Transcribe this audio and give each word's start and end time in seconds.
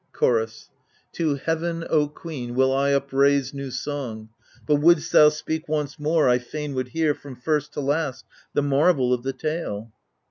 Chorus 0.13 0.71
To 1.11 1.35
heaven, 1.35 1.85
O 1.87 2.07
queen, 2.07 2.55
will 2.55 2.73
I 2.73 2.89
upraise 2.91 3.53
new 3.53 3.69
song: 3.69 4.29
But, 4.65 4.77
wouldst 4.77 5.11
thou 5.11 5.29
speak 5.29 5.69
once 5.69 5.99
more, 5.99 6.27
I 6.27 6.39
fain 6.39 6.73
would 6.73 6.87
hear 6.87 7.13
From 7.13 7.35
first 7.35 7.71
to 7.73 7.81
last 7.81 8.25
the 8.55 8.63
marvel 8.63 9.13
of 9.13 9.21
the 9.21 9.33
tale. 9.33 9.91